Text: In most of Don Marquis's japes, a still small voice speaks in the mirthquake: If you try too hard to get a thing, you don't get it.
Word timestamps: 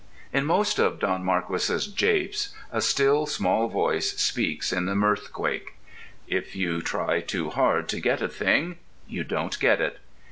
In 0.33 0.47
most 0.47 0.79
of 0.79 0.97
Don 0.97 1.23
Marquis's 1.23 1.85
japes, 1.85 2.55
a 2.71 2.81
still 2.81 3.27
small 3.27 3.67
voice 3.67 4.13
speaks 4.13 4.73
in 4.73 4.87
the 4.87 4.95
mirthquake: 4.95 5.75
If 6.27 6.55
you 6.55 6.81
try 6.81 7.21
too 7.21 7.51
hard 7.51 7.87
to 7.89 7.99
get 7.99 8.19
a 8.19 8.27
thing, 8.27 8.79
you 9.07 9.23
don't 9.23 9.59
get 9.59 9.79
it. 9.79 9.99